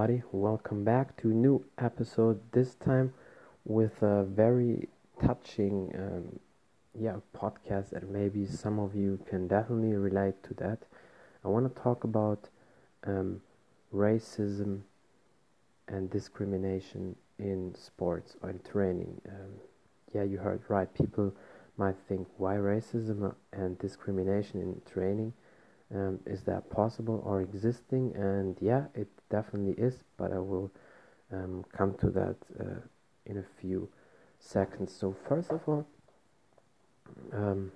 [0.00, 0.22] everybody.
[0.32, 2.40] Welcome back to a new episode.
[2.52, 3.12] This time
[3.66, 4.88] with a very
[5.22, 6.38] touching, um,
[6.98, 10.78] yeah, podcast, and maybe some of you can definitely relate to that.
[11.44, 12.48] I want to talk about
[13.04, 13.42] um,
[13.94, 14.80] racism
[15.86, 19.20] and discrimination in sports or in training.
[19.28, 19.52] Um,
[20.14, 20.88] yeah, you heard right.
[20.94, 21.34] People
[21.76, 25.34] might think, why racism and discrimination in training?
[25.94, 28.14] Um, is that possible or existing?
[28.14, 30.70] And yeah, it definitely is, but I will
[31.32, 32.80] um, come to that uh,
[33.26, 33.88] in a few
[34.38, 34.94] seconds.
[34.94, 35.86] So, first of all,
[37.32, 37.72] um,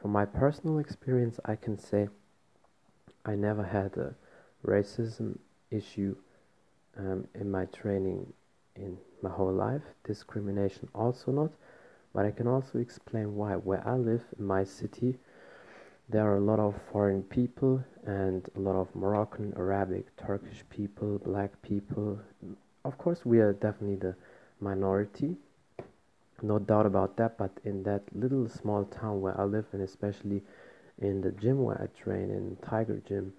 [0.00, 2.08] from my personal experience, I can say
[3.24, 4.14] I never had a
[4.64, 5.38] racism
[5.70, 6.16] issue
[6.98, 8.32] um, in my training
[8.76, 11.50] in my whole life, discrimination also not,
[12.14, 13.54] but I can also explain why.
[13.54, 15.18] Where I live in my city,
[16.08, 21.18] there are a lot of foreign people and a lot of Moroccan, Arabic, Turkish people,
[21.18, 22.18] black people.
[22.84, 24.14] Of course, we are definitely the
[24.60, 25.36] minority,
[26.42, 27.36] no doubt about that.
[27.36, 30.42] But in that little small town where I live, and especially
[31.00, 33.32] in the gym where I train, in Tiger Gym,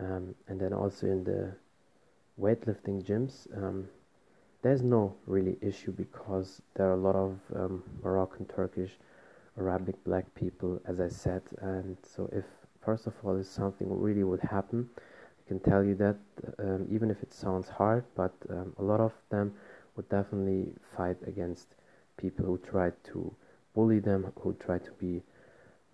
[0.00, 1.52] um, and then also in the
[2.40, 3.86] weightlifting gyms, um,
[4.62, 8.92] there's no really issue because there are a lot of um, Moroccan, Turkish,
[9.60, 11.42] Arabic black people, as I said.
[11.60, 12.44] And so, if
[12.84, 16.16] first of all, if something really would happen, I can tell you that
[16.58, 19.54] um, even if it sounds hard, but um, a lot of them
[19.96, 21.68] would definitely fight against
[22.16, 23.34] people who try to
[23.74, 25.22] bully them, who try to be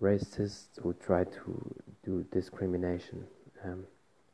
[0.00, 3.24] racists, who try to do discrimination
[3.64, 3.84] um,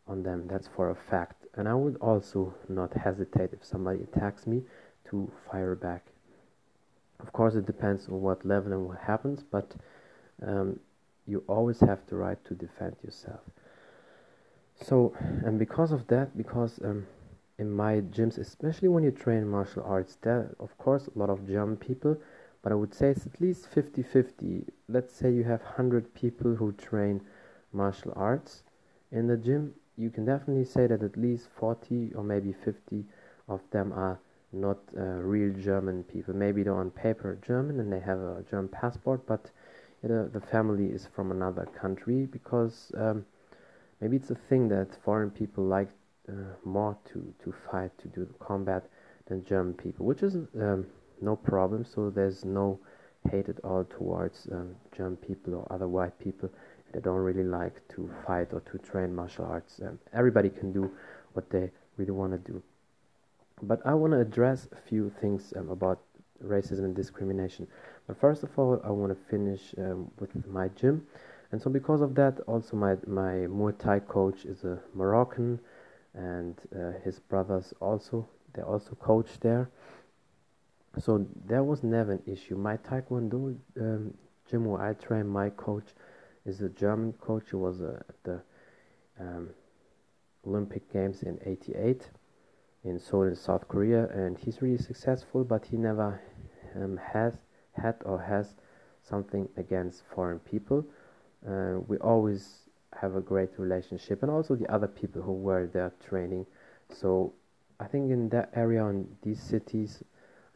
[0.09, 0.47] on them.
[0.48, 1.47] That's for a fact.
[1.55, 4.62] And I would also not hesitate if somebody attacks me
[5.11, 6.06] to fire back.
[7.23, 9.75] Of course, it depends on what level and what happens, but
[10.47, 10.79] um,
[11.27, 13.41] you always have the right to defend yourself.
[14.83, 17.06] So, and because of that, because um,
[17.59, 21.47] in my gyms, especially when you train martial arts, there of course a lot of
[21.47, 22.17] German people,
[22.62, 24.65] but I would say it's at least 50 50.
[24.89, 27.21] Let's say you have 100 people who train
[27.73, 28.62] martial arts
[29.12, 33.05] in the gym, you can definitely say that at least 40 or maybe 50
[33.49, 34.19] of them are
[34.53, 36.34] not uh, real German people.
[36.34, 39.50] Maybe they're on paper German and they have a German passport, but
[40.03, 43.25] you know, the family is from another country because um,
[44.00, 45.88] maybe it's a thing that foreign people like
[46.28, 46.33] uh,
[46.65, 48.88] more to, to fight, to do combat
[49.27, 50.87] than German people, which is um,
[51.21, 51.84] no problem.
[51.84, 52.78] So there's no
[53.31, 56.49] hate at all towards um, German people or other white people.
[56.93, 59.81] They don't really like to fight or to train martial arts.
[59.82, 60.91] Um, everybody can do
[61.34, 62.62] what they really want to do.
[63.62, 66.00] But I want to address a few things um, about
[66.43, 67.66] racism and discrimination.
[68.06, 71.06] But first of all, I want to finish um, with my gym.
[71.53, 75.59] And so, because of that, also my, my Muay Thai coach is a Moroccan,
[76.15, 79.69] and uh, his brothers also, they also coach there.
[80.99, 82.56] So, there was never an issue.
[82.56, 84.15] My Taekwondo um,
[84.49, 85.87] gym where I train, my coach
[86.47, 87.44] is a German coach.
[87.50, 88.41] He was uh, at the
[89.19, 89.50] um,
[90.47, 92.09] Olympic Games in '88
[92.85, 96.21] in Seoul in South Korea and he's really successful but he never
[96.77, 97.35] um, has
[97.73, 98.55] had or has
[99.03, 100.85] something against foreign people.
[101.47, 102.71] Uh, we always
[103.01, 106.47] have a great relationship and also the other people who were there training.
[106.93, 107.33] So
[107.79, 110.03] I think in that area in these cities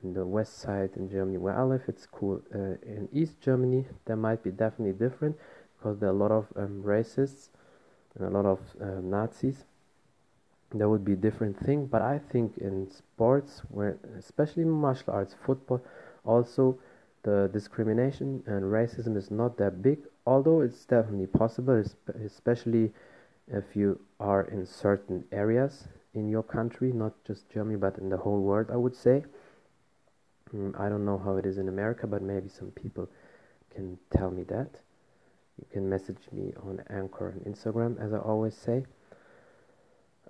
[0.02, 2.42] in the west side in Germany where I live it's cool.
[2.54, 5.36] Uh, in East Germany there might be definitely different
[5.76, 7.48] because there are a lot of um, racists
[8.16, 9.64] and a lot of uh, Nazis
[10.78, 15.34] that would be a different thing but i think in sports where especially martial arts
[15.44, 15.80] football
[16.24, 16.78] also
[17.22, 21.82] the discrimination and racism is not that big although it's definitely possible
[22.24, 22.92] especially
[23.48, 28.16] if you are in certain areas in your country not just germany but in the
[28.16, 29.24] whole world i would say.
[30.54, 33.08] Mm, i don't know how it is in america but maybe some people
[33.74, 34.70] can tell me that.
[35.58, 38.84] You can message me on anchor and instagram as i always say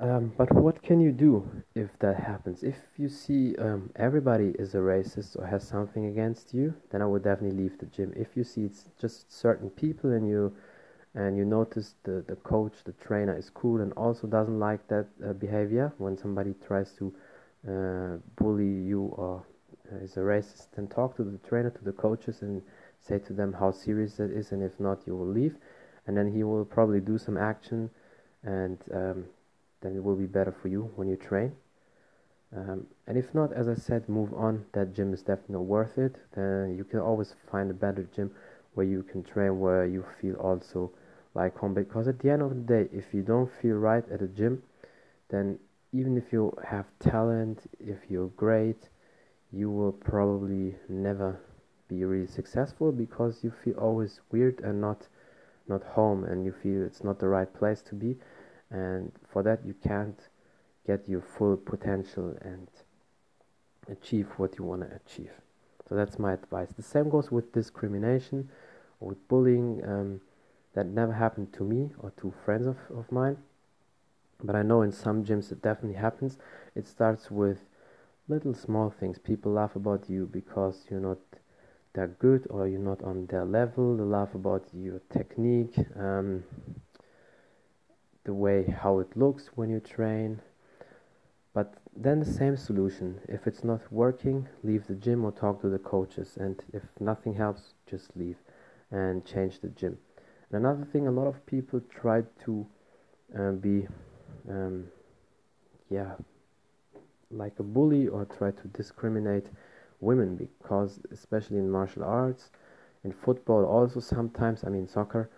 [0.01, 2.63] um, but what can you do if that happens?
[2.63, 7.07] If you see um, everybody is a racist or has something against you, then I
[7.07, 8.13] would definitely leave the gym.
[8.17, 10.55] If you see it's just certain people and you
[11.15, 15.07] and you notice the, the coach, the trainer is cool and also doesn't like that
[15.25, 17.15] uh, behavior when somebody tries to
[17.69, 19.45] uh, bully you or
[19.93, 22.63] uh, is a racist, then talk to the trainer, to the coaches, and
[22.99, 25.55] say to them how serious it is, and if not, you will leave.
[26.07, 27.91] And then he will probably do some action
[28.43, 29.25] and um,
[29.85, 31.53] then it will be better for you when you train.
[32.57, 34.65] Um, and if not, as I said, move on.
[34.73, 36.17] That gym is definitely worth it.
[36.35, 38.31] Then you can always find a better gym
[38.75, 40.91] where you can train, where you feel also
[41.35, 41.75] like home.
[41.75, 44.63] Because at the end of the day, if you don't feel right at a gym,
[45.29, 45.59] then
[45.93, 48.89] even if you have talent, if you're great,
[49.53, 51.39] you will probably never
[51.89, 55.07] be really successful because you feel always weird and not
[55.67, 58.17] not home and you feel it's not the right place to be
[58.75, 60.19] and for that you can't
[60.85, 62.69] get your full potential and
[63.89, 65.31] achieve what you want to achieve.
[65.89, 66.69] So that's my advice.
[66.77, 68.51] The same goes with discrimination
[69.01, 70.21] or with bullying um,
[70.75, 73.37] that never happened to me or to friends of, of mine.
[74.43, 76.39] But i know in some gyms it definitely happens.
[76.75, 77.61] It starts with
[78.29, 79.19] little small things.
[79.19, 81.19] People laugh about you because you're not
[81.93, 83.97] that good or you're not on their level.
[83.97, 86.43] They laugh about your technique um,
[88.25, 90.41] the way how it looks when you train.
[91.53, 93.21] But then the same solution.
[93.29, 96.37] If it's not working leave the gym or talk to the coaches.
[96.39, 98.37] And if nothing helps just leave
[98.91, 99.99] and change the gym.
[100.51, 102.67] And another thing a lot of people try to
[103.39, 103.87] uh, be
[104.49, 104.87] um,
[105.91, 106.13] yeah
[107.31, 109.47] like a bully or try to discriminate
[110.01, 112.51] women because especially in martial arts
[113.05, 115.31] in football also sometimes i mean soccer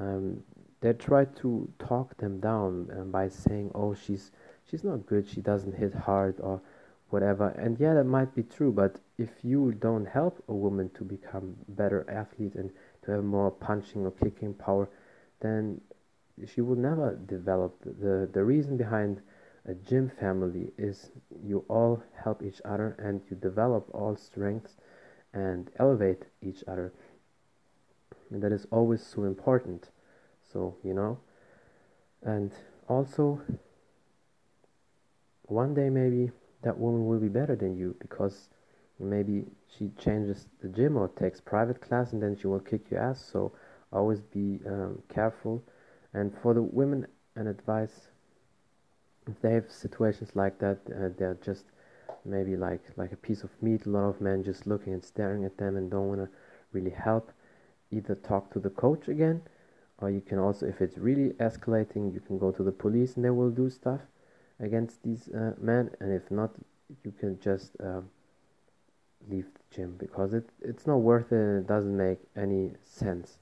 [0.00, 0.42] um,
[0.84, 4.30] they try to talk them down by saying oh she's
[4.68, 6.60] she's not good she doesn't hit hard or
[7.08, 7.48] whatever.
[7.48, 11.56] And yeah that might be true but if you don't help a woman to become
[11.68, 12.70] better athlete and
[13.02, 14.90] to have more punching or kicking power
[15.40, 15.80] then
[16.46, 17.80] she will never develop.
[17.82, 19.22] The the reason behind
[19.66, 24.76] a gym family is you all help each other and you develop all strengths
[25.32, 26.92] and elevate each other.
[28.30, 29.88] And that is always so important
[30.54, 31.18] so you know
[32.22, 32.52] and
[32.88, 33.40] also
[35.46, 36.30] one day maybe
[36.62, 38.48] that woman will be better than you because
[38.98, 39.44] maybe
[39.76, 43.22] she changes the gym or takes private class and then she will kick your ass.
[43.32, 43.52] So
[43.92, 45.62] always be um, careful.
[46.14, 48.08] And for the women an advice
[49.26, 51.64] if they have situations like that uh, they're just
[52.24, 55.44] maybe like like a piece of meat a lot of men just looking and staring
[55.44, 56.28] at them and don't want to
[56.72, 57.32] really help
[57.90, 59.42] either talk to the coach again
[59.98, 63.24] or you can also if it's really escalating you can go to the police and
[63.24, 64.00] they will do stuff
[64.60, 66.50] against these uh, men and if not
[67.04, 68.00] you can just uh,
[69.30, 73.38] leave the gym because it it's not worth it and it doesn't make any sense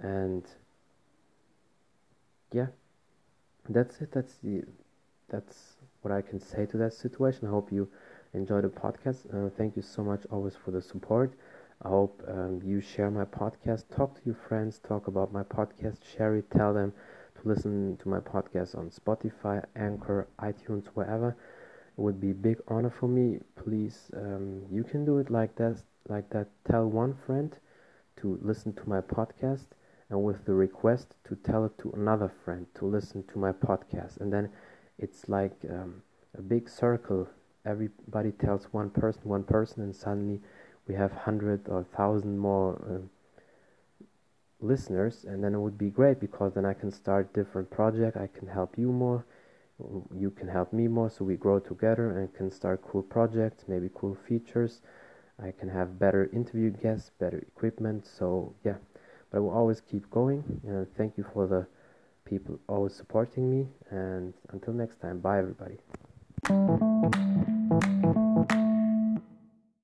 [0.00, 0.44] and
[2.52, 2.66] yeah
[3.68, 4.62] that's it that's the
[5.28, 7.48] that's what I can say to that situation.
[7.48, 7.88] I hope you
[8.34, 9.24] enjoy the podcast.
[9.32, 11.32] Uh, thank you so much always for the support.
[11.84, 13.84] I hope um, you share my podcast.
[13.94, 14.78] Talk to your friends.
[14.78, 15.98] Talk about my podcast.
[16.16, 16.50] Share it.
[16.50, 16.94] Tell them
[17.34, 21.28] to listen to my podcast on Spotify, Anchor, iTunes, wherever.
[21.28, 23.40] It would be a big honor for me.
[23.62, 25.82] Please, um, you can do it like that.
[26.08, 26.48] Like that.
[26.66, 27.54] Tell one friend
[28.16, 29.66] to listen to my podcast,
[30.08, 34.20] and with the request to tell it to another friend to listen to my podcast,
[34.22, 34.48] and then
[34.98, 36.02] it's like um,
[36.38, 37.28] a big circle
[37.66, 40.40] everybody tells one person one person and suddenly
[40.86, 44.04] we have hundred or thousand more uh,
[44.60, 48.28] listeners and then it would be great because then I can start different project I
[48.28, 49.26] can help you more
[50.14, 53.90] you can help me more so we grow together and can start cool projects maybe
[53.94, 54.80] cool features
[55.42, 58.76] I can have better interview guests better equipment so yeah
[59.30, 61.66] but I will always keep going and thank you for the
[62.24, 63.68] people always supporting me.
[63.90, 65.78] And until next time, bye everybody.